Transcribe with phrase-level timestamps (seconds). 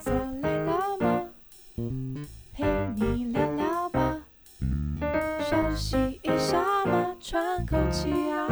[0.00, 1.30] 坐累了吗？
[2.52, 2.64] 陪
[2.96, 4.22] 你聊聊吧，
[5.48, 8.46] 休息一下嘛，喘口气啊。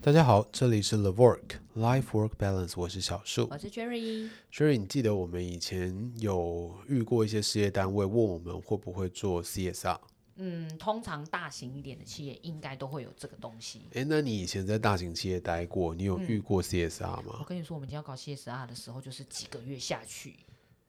[0.00, 4.28] 大家好，这里是 The Work Life Work Balance，我是小树，我是 Jerry。
[4.52, 9.98] Jerry，你记得我们以前有遇过一些事业单位问我们会不会做 CSR？
[10.36, 13.82] 嗯，通常大型一点的企业应该都会有这个东西。
[13.94, 17.34] 哎，那你以前在大型企业待过，你有遇过 CSR 吗？
[17.34, 20.36] 嗯，我跟你说，我们今天要搞 CSR 的时候，就是几个月下去，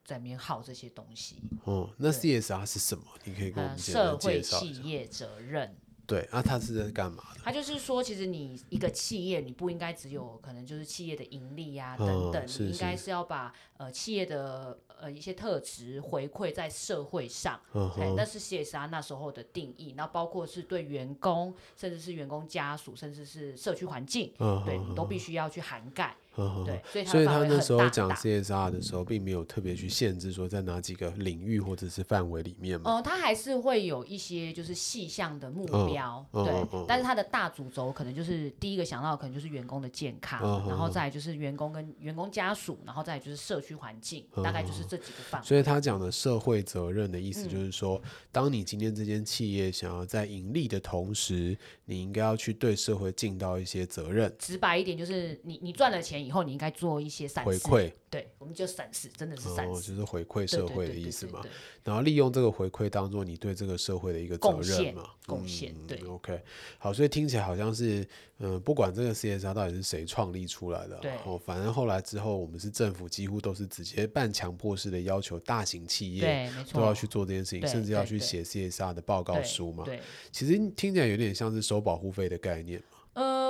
[0.06, 1.38] 在里面耗这些东西。
[1.66, 3.04] 哦，那 CSR 是什么？
[3.26, 4.58] 你可以跟我们简单介绍一下。
[4.60, 5.76] 社会企业责任。
[6.06, 7.42] 对，那他是在干嘛的？
[7.44, 17.60] 他就是说，其实你一个企业，你不应该只有可能就是企业的盈利啊等等，应该是要把呃企业的呃一些特质回馈在社会上。
[17.74, 26.16] 嗯哼，那是 CSR 那时候的定义，那包括是对员工，甚至是员工家属，甚至是社区环境，嗯、对你都必须要去涵盖。
[26.36, 32.90] 呵呵对，所以所以他那时候讲 CSR 的时候，并没有特别去限制说在哪几个领域或者是范围里面嘛。
[32.92, 36.54] 哦、呃，他还是会有一些就是细项的目标，嗯、对。
[36.74, 45.48] 嗯、但是他的大主轴可能就是第一个想到的可能就是员工的健康，嗯、然后再就是员工跟员工家属，然后再就是社区环境，嗯、大概就是这几个范围。
[45.48, 54.34] 所以他讲的社会责任的意思就是说，嗯、当你今天这间企业想要在盈利的同时，你应该要去对社会尽到一些责任。
[54.40, 56.23] 直白一点就是你，你你赚了钱。
[56.24, 61.42] 以后你应该做一些善事，回馈，对，我们就善事，真的是善事，哦，就是回馈社会的意思嘛。
[61.84, 66.42] 然后利用这个回馈当做你对这个社会的一个责任嘛，贡献，对，OK，
[66.78, 68.08] 好，所以听起来好像是，
[68.40, 80.00] 嗯，不管这个 CSR 到底是谁创立出来的，对，哦，反正后来之后，我们是政府几乎都是直接半强迫式的要求大型企业，对，没错，都要去做这件事情，甚至要去写 CSR 的报告书嘛，对，
[80.32, 82.82] 其实听起来有点像是收保护费的概念。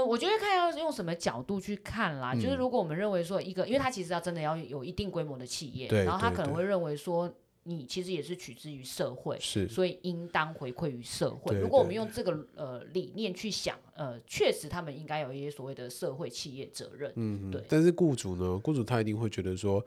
[0.04, 7.32] 呃，我觉得看要用什么角度去看啦，嗯、就是如果我们认为说一个，因为他其实要真的要有一定规模的企业，然后他可能会认为说
[7.64, 11.52] 你其实也是取之于社会，是，所以应当回馈于社会。
[11.52, 17.64] 对对对，如果我们用这个呃理念去想，呃，确实他们应该有一些所谓的社会企业责任，嗯，对。
[17.70, 19.84] 但是雇主呢，雇主他一定会觉得说。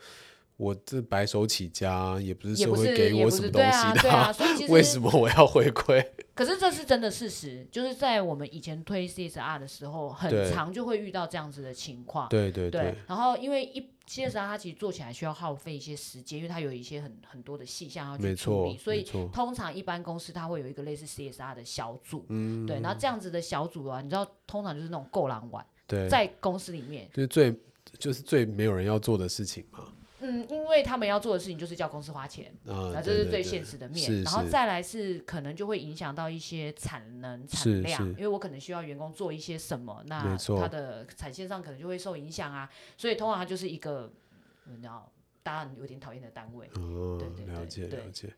[0.58, 4.36] 我这白手起家，也不是社会给我什么东西的，啊啊、
[4.70, 6.02] 为什么我要回馈？
[6.36, 12.28] 可是这是真的事实，就是在我们以前推 CSR 的时候，很常就会遇到这样子的情况。
[12.28, 12.98] 对对对，对。
[13.08, 19.02] 然后因为一 CSR 它其实做起来需要耗费一些时间，因为它有一些很很多的细项要去处理，所以
[19.32, 22.80] 通常一般公司它会有一个类似 CSR 的小组，嗯，对。
[22.80, 27.58] 然后这样子的小组啊，你知道，通常就是那种够狼玩，对，在公司里面就是最
[27.98, 29.92] 就是最没有人要做的事情嘛。
[30.26, 34.22] 嗯，因为他们要做的事情就是叫公司花钱，啊，这是最现实的面。
[34.24, 42.68] 然后再来是可能就会影响到一些产能产量，因为我可能需要员工做一些什么，那他的产线上可能就会受影响啊。
[42.96, 44.12] 所以通常它就是一个，
[44.64, 45.10] 你知道，
[45.42, 46.68] 大家有点讨厌的单位。
[46.74, 48.32] 哦，了解了解。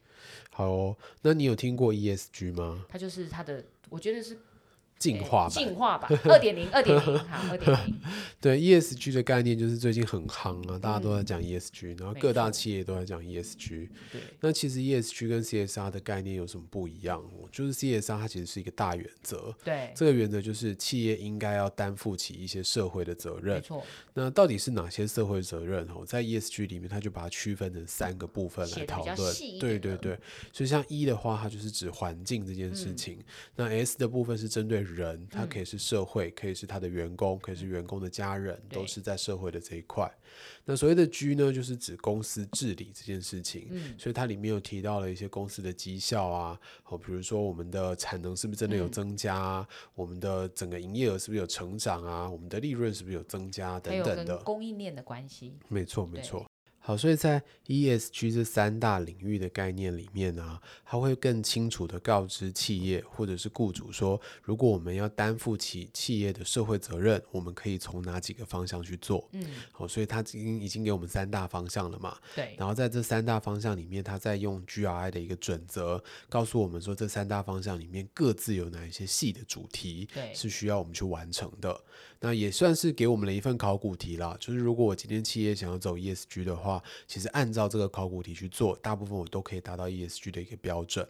[0.50, 2.84] 好哦，那你有听过 ESG 吗？
[2.88, 4.38] 它就是它的，我觉得是。
[4.98, 7.94] 进化吧，进化吧，二点零，二点零， 好，二点零。
[8.41, 13.88] 对，ESG 的概念就是最近很夯啊，大家都在讲 ESG，然后各大企业都在讲 ESG。
[14.12, 17.22] 对，那其实 ESG 跟 CSR 的概念有什么不一样？
[17.53, 23.56] 就是 CSR 它其实是一个大原则，对，这个原则就是企业应该要担负起一些社会的责任。
[23.56, 23.84] 没错。
[24.15, 25.86] 那到底是哪些社会责任？
[25.88, 29.34] 哦，在 ESG 里面，它就把它区分成三个部分来讨论。
[29.60, 30.19] 对对对。
[30.53, 33.19] 所以像 E 的话，它就是指环境这件事情。
[33.56, 40.10] 那 S 的部分是针对人，他可以是社会，可以是他的员工，可以是员工的家人，都是在社会的这一块。
[40.65, 43.69] 那所谓的 G 呢，就是指公司治理这件事情。
[43.98, 49.69] 所以它里面有提到了一些公司的绩效啊，哦，比如说我们的产能是不是真的有增加啊？
[49.94, 52.28] 我们的整个营业额是不是有成长啊？
[52.28, 54.37] 我们的利润是不是有增加等等的。
[54.38, 55.54] 供应链的关系。
[55.69, 56.47] 没错，没错。
[56.88, 69.28] 好，所以在 ESG 这三大领域的概念里面呢、啊，它会更清楚的告知企业或者是雇主说，如果我们要担负起企业的社会责任，我们可以从哪几个方向去做？
[69.33, 72.16] 嗯，好，所以它已经已经给我们三大方向了嘛。
[72.34, 72.54] 对。
[72.57, 81.78] 然后在这三大方向里面，它在用 GRI 的一个准则，告诉我们说，这三大方向里面各自有哪一些细的主题，对，是需要我们去完成的。
[82.20, 91.09] 那也算是给我们了一份考古题啦，就是如果我今天企业想要走 ESG 的话，其实按照这个考古题去做，大部分我都可以达到 ESG 的一个标准。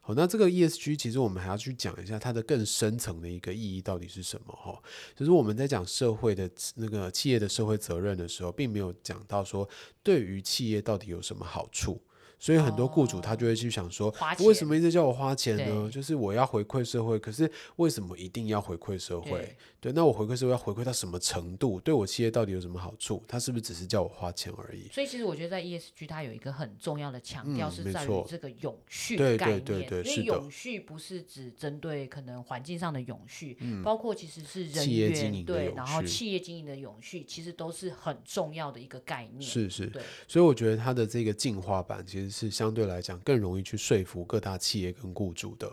[0.00, 4.80] 好，那这个 ESG 其实我们还要去讲一下它的更深层的一个意义到底是什么哈？
[5.14, 9.68] 就是我们在讲社会的那个企业的社会责任的时候，并没有讲到说
[10.02, 12.00] 对于企业到底有什么好处。
[12.38, 15.90] 所以很多雇主他就会去想说，为什么一直叫我花钱呢？
[15.90, 19.56] 就是我要回馈社会，可是为什么一定要回馈社会？
[19.80, 21.80] 对，那我回馈社会要回馈到什么程度？
[21.80, 23.22] 对我企业到底有什么好处？
[23.26, 24.88] 他是不是只是叫我花钱而已？
[24.92, 39.42] 所以其实我觉得在 ESG 它有一个很重要的强调是在于这个永续概念，对对对对，因为永续不是只针对可能环境上的永续，嗯，包括其实是人员对，然后企业经营的永续，其实都是很重要的一个概念。
[39.42, 45.70] 是是，对，所以我觉得它的这个进化版其实是相对来讲更容易去说服各大企业跟雇主的。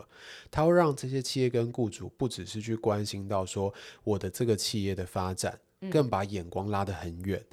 [0.50, 3.72] 它会让这些企业跟雇主不只是去关心到说
[4.02, 5.58] 我的这个企业的发展。
[5.90, 7.44] 更把眼光拉得很远。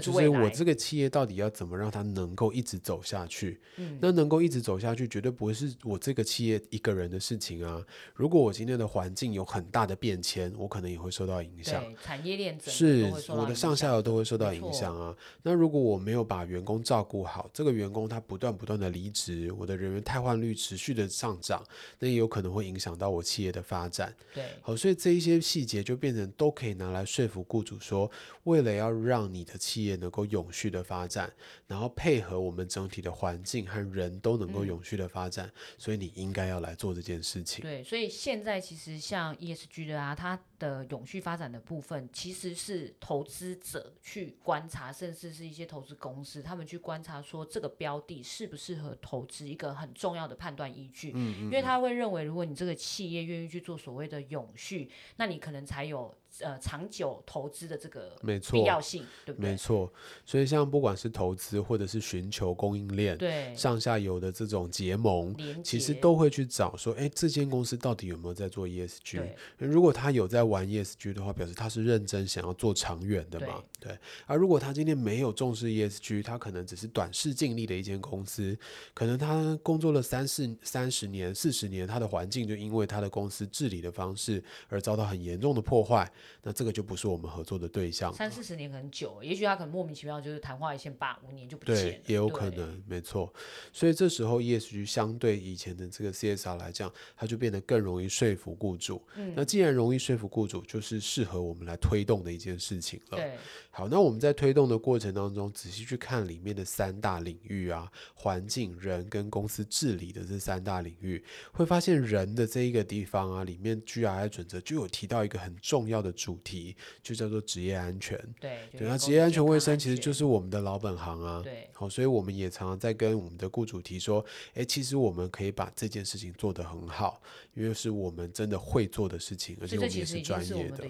[0.00, 3.60] 就是我这个企业到底要怎么让它能够一直走下去？
[3.76, 7.84] 嗯，那能够一直走下去，绝对不会是我这个企业一个人的事情啊。
[8.14, 11.82] 如果我今天的环境有很大的变迁，我可能也会受到影响。
[12.02, 15.16] 产业链是我的上下游都会受到影响啊。
[15.42, 21.64] 那如果我没有把员工照顾好，这个员工他不断不断的离职，我的人员汰换率持续的上涨，
[21.98, 24.14] 那也有可能会影响到我企业的发展。
[24.34, 27.75] 对，好，所以这一些细节就变成都可以拿来说服雇主。
[27.80, 28.10] 说，
[28.44, 31.32] 为了要让你的企业能够永续的发展，
[31.66, 37.62] 然后配合我们整体的环境和人都能够永续的发展，嗯，所以你应该要来做这件事情。
[37.62, 51.12] 对，所以现在其实像 ESG 的啊，它的永续发展的部分，其实是投资者去观察，甚至是一些投资公司，他们去观察说这个标的适不适合投资，一个很重要的判断依据。
[51.14, 56.14] 嗯，嗯，因为他会认为，如果你这个企业愿意去做所谓的永续，那你可能才有。
[56.40, 58.16] 呃，长久投资的这个
[58.50, 59.50] 必要性，对不对？
[59.50, 59.92] 没错，
[60.24, 69.22] 所以像不管是投资或者是寻求供应链，对上下游的这种结盟，其实都会去找说，哎，这间公司到底有没有在做 ESG？
[69.58, 73.92] 如果他有在玩 ESG 的话，表示他是认真想要做长远的嘛，对。
[73.92, 78.58] 对而如果他今天没有重视 ESG，他可能只是短视近利的一间公司，
[78.92, 86.10] 可能他工作了三四三十年、四十年，他的环境就因为他的公司治理的方式而遭到很严重的破坏。
[86.42, 88.12] 那这个就不是我们合作的对象。
[88.12, 91.82] 三四十年很久，也许他可能莫名其妙就是昙花一现，八五年就不见了。
[91.82, 93.32] 对，也有可能，没错。
[93.72, 99.02] 所以这时候 ESG 相对以前的这个 CSR 来讲，它就变得更容易说服雇主。
[99.16, 103.18] 嗯，那既然容易说服雇主，就是适合我们来推动的一件事情了。
[103.18, 103.36] 对，
[103.70, 111.22] 好，那我们在推动的过程当中，仔细去看里面的三大领域啊，环境、人跟公司治理的这三大领域，
[111.52, 124.24] 会发现人的这一个地方啊，里面 GRI 准则就有提到一个很重要的主题就叫做职业安全，对，对，那职业安全卫生其实就是我们的老本行啊，对，好，所以我们也常常在跟我们的雇主提说，
[124.54, 127.20] 哎，其实我们可以把这件事情做得很好，
[127.54, 130.88] 因为是我们真的会做的事情，而且我们也是专业的，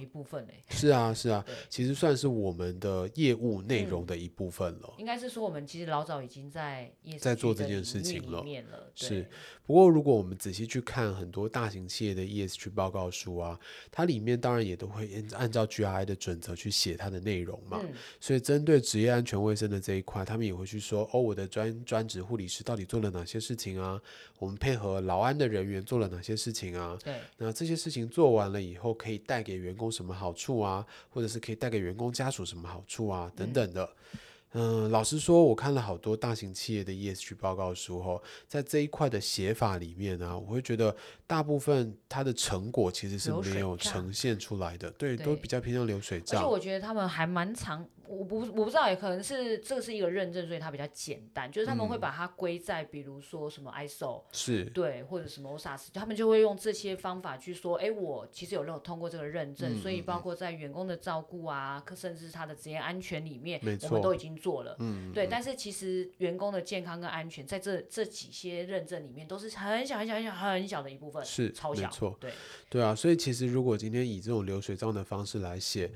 [0.69, 4.95] 是啊，是啊，其实算是我们的业务内容的一部分了。
[4.97, 9.27] 应该是说，我们其实老早已经在在做这件事情了，了是。
[9.67, 13.59] 不过，如果我们仔细去看很多大型企业的 ESG 报告书啊，
[13.91, 17.81] 它里面当然也都会按照 GRI 的准则去写它的内容嘛。
[17.83, 24.01] 嗯、所以，针对职业安全卫生的这一块，他们也会去说：哦，我的专专职护理师到底做了哪些事情啊？
[24.39, 26.99] 我们配合劳安的人员做了哪些事情啊？
[27.03, 27.15] 对。
[27.37, 30.87] 那这些事情做完了以后，可以带给员工什么好处啊？
[31.11, 33.31] 或者是可以带给员工家属什么好处啊？
[33.37, 33.85] 等等的。
[34.13, 34.21] 嗯
[34.59, 46.41] 嗯，老实说，我看了好多大型企业的 ESG 报告书后，在这一块的写法里面呢、啊，我会觉得大部分它的成果其实是没有呈现出来的，对，对，都比较偏向流水账。
[46.41, 47.87] 而且我觉得他们还蛮长。
[48.09, 51.51] 我不我不知道，也可能是这个是一个认证，所以它比较简单。
[51.51, 59.75] 就是他们会把它归在，比如说什么 ISO 是对，或者什么 OSAS，他们就会用这些方法去说，哎，我其实有没有通过这个认证？
[59.75, 64.77] 嗯、所以包括在员工的照顾啊，甚至他的职业安全里面，我们都已经做了。
[64.79, 65.27] 嗯，对。
[65.27, 71.91] 但是其实员工的健康跟安全，在这这几些认证里面，都是很小很小很小很小的一部分，是超小。
[72.21, 72.33] 对
[72.69, 72.95] 对啊。
[72.95, 75.91] 所以其实如果今天以这种流水账的方式来写。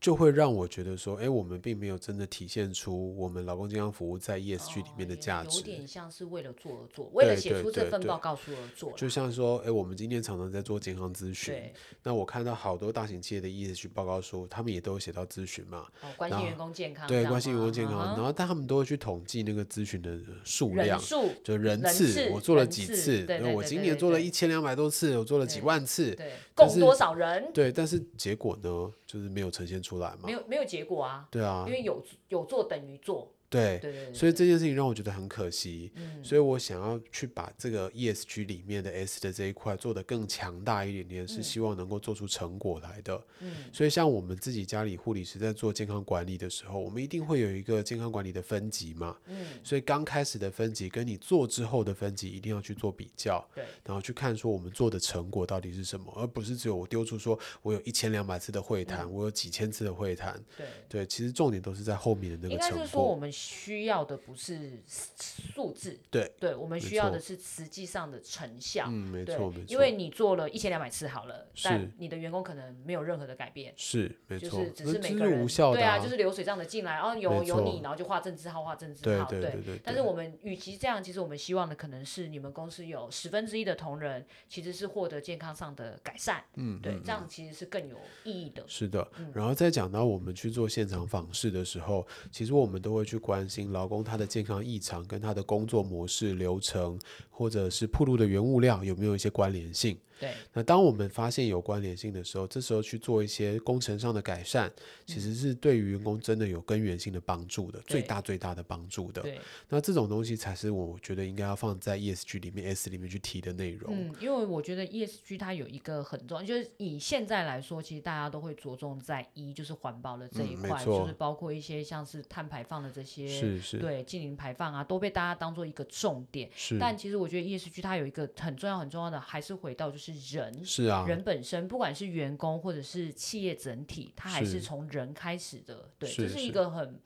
[0.00, 5.58] 就会让我觉得说，哎，我们并没有真的体现出我们劳工健康服务在 ESG 里面的价值。
[5.58, 8.92] 有点像是为了做而做，为了写出这份报告书而做。
[8.96, 11.54] 就像说，哎，我们今天常常在做健康咨询，
[12.02, 20.98] 那我看到好多大型企业的 ESG 报告书，他们也都有写到咨询嘛，哦关心员工健康，对，关心员工健康，然后但他们都会去统计那个咨询的数量，
[21.44, 27.50] 就人次，我做了几次，我今年做了一千两百多次，我做了几万次，对，共多少人？
[27.52, 29.89] 对，但是结果呢，就是没有呈现出。
[29.90, 30.18] 出来吗？
[30.24, 31.26] 没有没有结果啊。
[31.32, 35.90] 对啊，因为有有做等于做，对，对，对，对，所以这件事情让我觉得很可惜。
[35.96, 43.20] 嗯，所以我想要去把这个 ESG 里面的 S 的这一块做得更强大一点点，是希望能够做出成果来的。
[43.40, 49.16] 嗯，所以像我们自己家里护理师在做健康管理的时候，我们一定会有一个健康管理的分级嘛。
[49.26, 53.44] 嗯，所以刚开始的分级跟你做之后的分级一定要去做比较。
[53.52, 60.40] 对，然后去看说我们做的成果到底是什么，而不是只有我丢出说我有一千两百次的会谈，我有几千次的会谈。
[60.56, 63.18] 对，对，其实重点都是在后面的那个成果。
[63.40, 68.84] 需要的不是数字，对，对，我们需要的是实际上的成效。
[68.88, 69.64] 嗯，没错，没错。
[69.66, 73.72] 因为你做了一千两百次好了，但你的员工可能没有任何的改变。
[73.76, 79.80] 是，没错，就是只是每个人，对啊，就是流水账的进来，然后有有你，然后就画政治号，画政治号，对对对。
[79.82, 86.44] 但是我们与其这样，其实我们希望的可能是你们公司有十分之一的同仁其实是获得健康上的改善。
[86.56, 88.62] 嗯，对，这样其实是更有意义的。
[88.66, 96.98] 是的，然后再讲到我们去做现场访视的时候，其实我们都会去关心劳工他的健康异常跟他的工作模式、流程，
[97.30, 99.96] 或者是铺路的原物料有没有一些关联性。
[100.18, 104.70] 对，那当我们发现有关联性的时候，这时候去做一些工程上的改善，
[105.06, 109.22] 其实是对于员工真的有根源性的帮助的，最大最大的帮助的。
[109.22, 113.94] 对，那这种东西才是我觉得应该要放在 ESG 里面 S 里面去提的内容。
[113.96, 126.48] 嗯，因为我觉得 ESG 它有一个很重要，就是以现在来说，其实大家都会着重在一就是环保的这一块，就是包括一些像是碳排放的这些，是是，对，近零排放啊，都被大家当做一个重点。
[126.54, 130.20] 是，但其实我觉得 ESG 它有一个很重要很重要的，还是回到就是。
[130.30, 137.00] 人是啊，人本身，不管是员工或者是企业整体，它还是从人开始的，对，这是一个很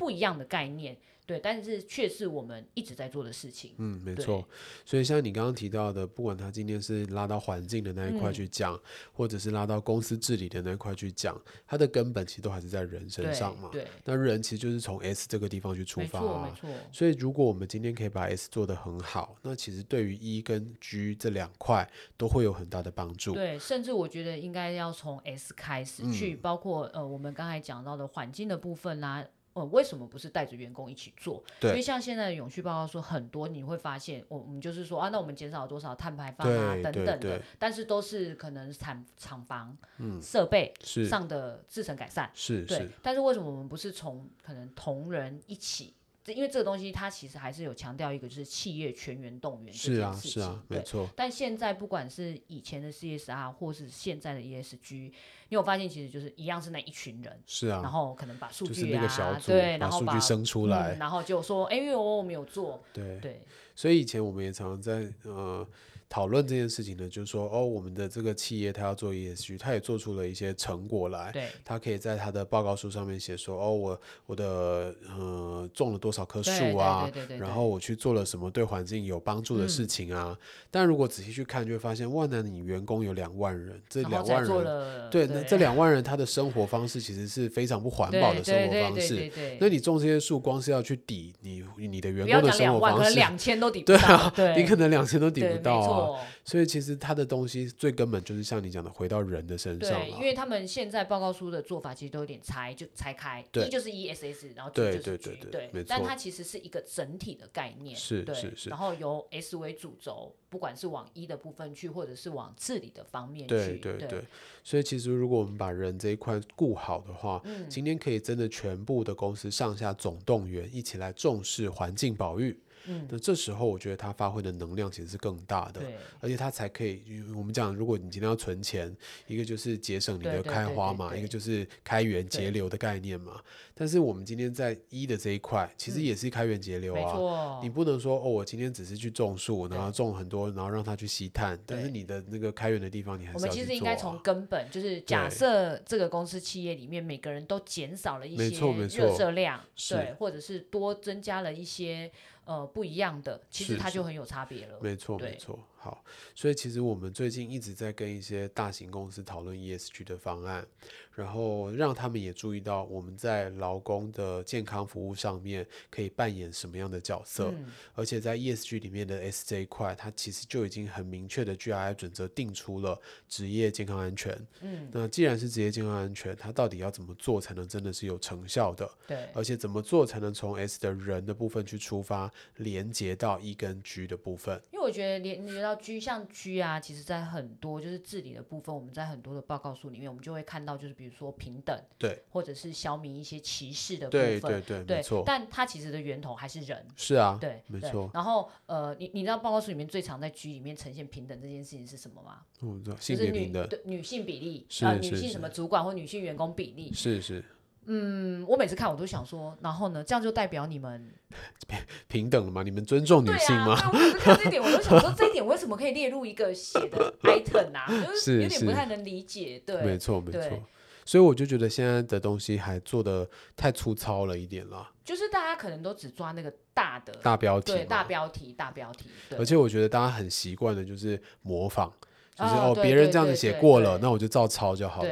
[0.00, 0.96] 不一样的概念。
[1.26, 3.72] 对，但是却是我们一直在做的事情。
[3.78, 4.44] 嗯，没错。
[4.84, 8.80] 所以像你刚刚提到的，不管他今天是拉到环境的那一块去讲，嗯，
[9.12, 13.68] 或者是拉到公司治理的那一块去讲，它的根本其实都还是在人身上嘛。
[13.70, 13.84] 对。
[13.84, 16.50] 对，那人其实就是从 S 这个地方去出发啊。
[16.50, 16.80] 没错，没错。
[16.90, 23.34] 所以如果我们今天可以把 S 做得很好，那其实对于 E 跟 G 这两块都会有很大的帮助。
[23.34, 29.24] 对，甚至我觉得应该要从 S 开始去，嗯，包括呃，我们刚才讲到的环境的部分啦，啊。
[29.52, 31.42] 哦，为什么不是带着员工一起做？
[31.58, 40.72] 对，因为像现在的永续报告说很多，你会发现，我我们就是说啊，那我们减少了多少碳排放啊等等的，但是都是可能产厂房、嗯、设备
[41.08, 42.90] 上的制成改善，是对是。
[43.02, 45.94] 但是为什么我们不是从可能同仁一起？
[46.26, 50.30] 因为这个东西它其实还是有强调一个，就是企业全员动员这件事情。
[50.32, 51.08] 是啊，是啊，没错。
[51.16, 55.12] 但现在不管是以前的 CSR 或是现在的 ESG。
[55.50, 63.42] 因为我发现其实就是一样是那一群人，是啊，然后可能把数据啊，就是、对，然后把数据生出来，嗯、然后就说，哎，因为我我们有做，对对，
[63.74, 65.66] 所以以前我们也常常在呃。
[66.10, 71.30] 讨论这件事情呢，就是说，哦，我们的这个企业它要做 ESG，它也做出了一些成果来。
[71.30, 80.36] 对，它可以在它的报告书上面写说，哦，我我的呃种了多少棵树啊，然后我去做了什么对环境有帮助的事情啊。
[80.36, 80.36] 嗯、
[80.68, 89.30] 但如果仔细去看，就会发现，哇，那你员工有两万人，这两万人，对，那这两万人他的生活方式其实是非常不环保的生活方式。
[89.60, 93.96] 那你种这些树，光是要去抵你你的员工的生活方式，可能两千都抵 不到。
[93.96, 95.99] 对啊，对你可能两千都抵不到啊。
[96.44, 100.00] 所以其实他的东西最根本就是像你讲的，回到人的身上。
[100.00, 108.70] 对，因为他们现在报告书的做法其实都有点拆，就拆开，一就是 E S S，然后就是对对对对，对，但它其实是一个整体的概念，是是是。
[108.70, 113.54] 然后由 S 为主轴，不管是往一的部分去，或者是往治理的方面去。
[113.54, 114.24] 对对对，对。
[114.62, 122.58] 所以其实如果我们把人这一块顾好的话，嗯，今天可以真的全部的公司上下总动员，一起来重视环境保育。
[122.86, 125.80] 嗯，那这时候我觉得它发挥的能量其实是更大的，
[126.20, 127.02] 而且它才可以。
[127.34, 128.94] 我们讲，如果你今天要存钱，
[129.26, 133.40] 一个就是节省你的开花嘛，一个就是开源节流的概念嘛。
[133.74, 137.60] 但是我们今天在一的这一块，其实也是开源节流啊。
[137.62, 143.48] 你不能说哦，我今天只是去种树，然后种很多，然后让它去吸碳，但是你的那个开源的地方，你还是要去。
[143.48, 148.48] 我们其实应该从根本，就是假设这个公司企业里面每个人都减少了一些
[148.86, 152.10] 热热量，对，或者是多增加了一些。
[152.50, 154.76] 呃，不一样的，其实它就很有差别了。
[154.82, 155.56] 没错，没错。
[155.82, 160.66] 好，所以其实我们最近一直在跟一些大型公司讨论 ESG 的方案，
[161.14, 167.50] 然后让他们也注意到我们在劳工的健康服务上面可以扮演什么样的角色。
[167.56, 174.38] 嗯、而且在 ESG 里面的 S 这一块，它其实就已经很明确的 GRI 准则定出了职业健康安全。
[174.60, 178.90] 嗯，那既然是职业健康安全，它到底要怎么做才能真的是有成效的？
[179.08, 184.60] 对，而且怎么做才能从 S 的人的部分去出发，连接到 E 跟 G 的部分？
[184.72, 195.22] 因为我觉得连接到道 G 像 G 啊，其实在很多就是治理的部分，我们在很多的报告书里面，我们就会看到，就是比如说平等，对，或者是消弭一些歧视的部分，对对对，没错。
[195.24, 198.10] 但它其实的源头还是人，是啊，对，没错。
[198.12, 202.42] 然后呃，你你知道报告书里面最常在 G 里面呈现平等这件事情是什么吗？
[202.60, 207.44] 我知道，性别平等，对，女性比例，是女性什么主管或女性员工比例，是是。
[207.86, 211.10] 嗯，我每次看我都想说，然后呢，这样就代表你们
[212.08, 212.62] 平等了吗？
[212.62, 213.74] 你们尊重女性吗？
[213.90, 217.86] 对啊，对，我每次看这一点，我都想说， 这一点为什么可以列入一个写的 item 啊？
[217.88, 219.60] 就是有点不太能理解。
[219.64, 220.62] 对，没错没错。
[221.04, 224.88] 所以我就觉得现在的东西还做的太粗糙了一点了。
[225.02, 229.06] 就是大家可能都只抓那个大的大标题，对，大标题大标题。
[229.36, 231.90] 而且我觉得大家很习惯的就是模仿，
[232.36, 235.10] 就是哦，别人这样子写过了，那我就照抄就好了。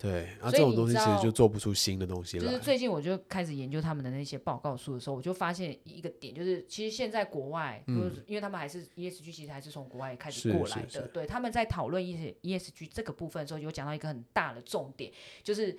[0.00, 2.44] 对，啊，这种东西其实就做不出新的东西了。
[2.46, 10.88] 就是最近我就开始研究他们的那些报告书的时候，我就发现一个点，就是其实现在国外，嗯，因为他们还是 ESG，其实还是从国外开始过来的。
[10.88, 15.76] 是是是对，他们在讨论 ESG 这个部分的时候，有讲到一个很大的重点，就是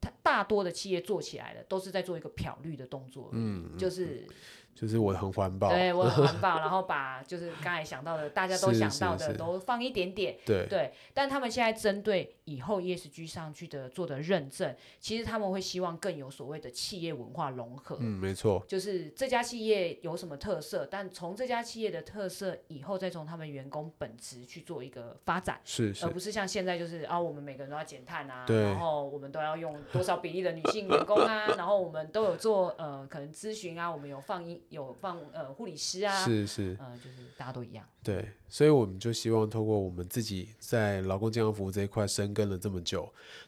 [0.00, 4.26] 他大多的企业做起来的都是在做一个漂绿的动作，嗯，就是。
[4.74, 10.92] 就是我很环保，对我很环保， 然后把就是刚才想到的，大家都想到的都放一点点，对对。
[11.14, 17.96] 但他们现在针对以后 ESG 上去的做的认证，其实他们会希望更有所谓的企业文化融合。
[18.00, 18.64] 嗯，没错。
[18.66, 34.60] 就是这家企业有什么特色，但从这家企业的特色以后，再从他们员工本质去做一个发展，是是，而不是像现在就是啊，我们每个人都要减碳啊，然后我们都要用多少比例的女性员工啊，然后我们都有做呃可能咨询啊，我们有放音。
[34.68, 37.84] 有放呃护理师啊，是是，呃就是大家都一样。
[38.02, 43.02] 对，所以我们就希望透过我们自己在劳工健康服务这一块深耕了这么久，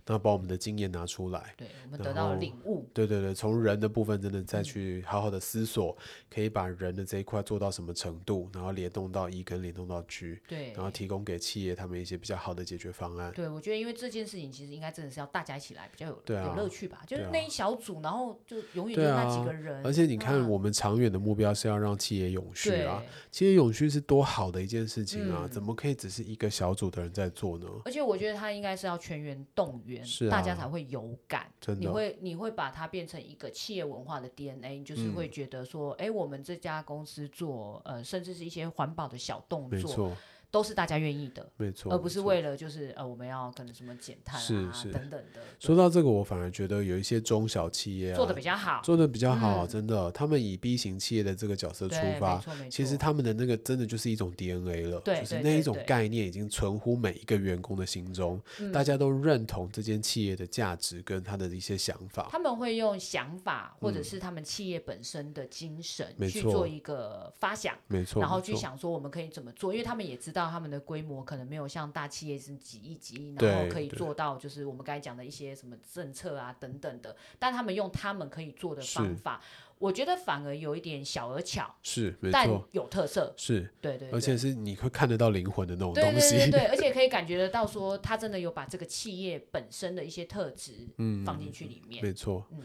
[0.07, 2.89] 然后把我们的经验拿出来，对我们得到了领悟。
[2.95, 13.33] 对对对，从人的部分真的再去好好的思索，嗯、可以把人的这一块做到什么程度，然后联动到一跟联动到 G，对，然后提供给企业他们一些比较好的解决方案。
[13.33, 19.79] 对，我觉得因为这件事情其实应该真的是要大家一起来比较有对、啊、有乐趣吧，就是那一小组，然后就永远就那几个人。
[19.79, 25.33] 啊、而且你看，我们长远的目标是要让企业永续啊，企业永续是多好的一件事情。
[25.33, 27.67] 啊，怎么可以只是一个小组的人在做呢？
[27.85, 31.47] 而且我觉得他应该是要全员动员，是啊，大家才会有感。
[31.61, 40.13] 真的，你会你会把它变成一个企业文化的 DNA，就是会觉得说，哎、嗯，我们这家公司做呃，甚至是一些环保的小动作。
[40.55, 44.93] 都是大家愿意的，没错，而不是为了就是呃我们要可能什么减碳啊是是。
[44.93, 45.41] 等等的。
[45.59, 52.41] 说到这个，我反而觉得有一些中小企业啊，做的比较好，做的比较好，嗯、真的，他们以 B 型企业的这个角色出发，
[52.71, 58.41] 其实他们的那个真的就是一种 DNA 了，对，就是那一种概念已经存乎每一个员工的心中，
[58.73, 62.29] 大家都认同这间企业的价值跟他的一些想法。
[62.31, 70.44] 他们会用想法或者是他们企业本身的精神去做一个发想，没错，然后去想说我们可以怎么做，因为他们也知道。
[70.51, 79.41] 他们的规模可能没有像大企业是几亿几亿，然后可以做到就是我们刚才讲的一些什么政策啊等等的，但他们用他们可以做的方法，
[79.79, 92.63] 我觉得反而有一点小而巧，是，但有特色，是对，对对，而且是你会看得到灵魂的那种东西，对对对，对， 而且可以感觉得到说他真的有把这个企业本身的一些特质嗯放进去里面，没错，嗯。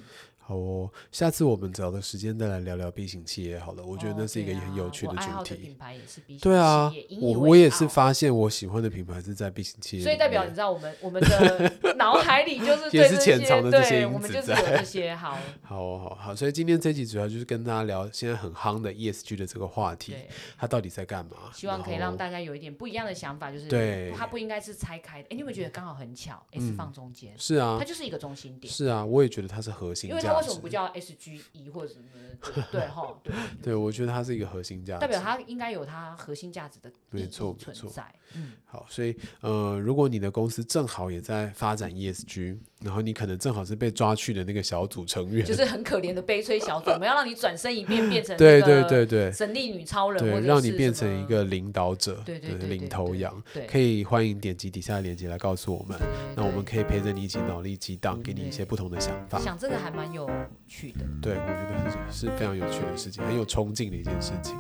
[0.50, 3.86] 好哦，下次我们找个时间再来聊聊 B 型企业好了。
[3.86, 5.54] 我觉得那是一个很有趣的主题。
[5.54, 6.56] 哦、品牌也是 B 型企业。
[6.56, 10.04] 对啊，我我也是发现我喜欢的品牌是在 B 型企业。
[10.04, 14.14] 所以代表你知道我们我们的 脑海里就是也是潜藏的这些因子在。
[14.16, 15.38] 我们就是有这些好。
[15.62, 20.16] 好哦，好好，所以今天这集主要就是跟大家聊现在很夯的 ESG 的这个话题，
[20.58, 21.52] 它到底在干嘛？
[21.54, 25.28] 希望可以让大家有一点不一样的想法，就是对它不应该是拆开的。
[25.30, 27.38] 哎，你有没有觉得刚好很巧？S 放中间、嗯。
[27.38, 27.78] 是啊。
[27.80, 28.74] 它就是一个中心点。
[28.74, 30.10] 是啊，我也觉得它是核心。
[30.10, 32.06] 因为它为什么不叫 SGE 或者什么
[32.42, 38.04] 的，对哈， 对，对我觉得它是一个核心价值，代表它应该有它核心价值的没错存在。
[38.36, 56.00] 嗯，好，所以呃，如果你的公司正好也在发展 ESG，然后你可能正好是被抓去的那个小组成员，就是很可怜的悲催小组，我们要让你转身一变，变成 对对对对神力女超人，对，让你变成一个领导者，对对领头羊，可以欢迎点击底下的链接来告诉我们，
[56.36, 59.40] 那我们可以陪着你一起脑力激荡，给你一些不同的想法。
[59.40, 60.30] 想这个还蛮有
[60.68, 61.00] 趣的。
[61.22, 64.56] 对，我觉得是非常有趣的事情，很有冲劲的一件事情。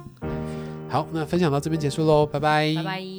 [0.89, 2.73] 好，那分享到这边结束喽，拜拜。
[2.75, 3.18] 拜拜。